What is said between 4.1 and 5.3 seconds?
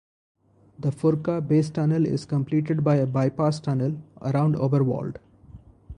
around Oberwald.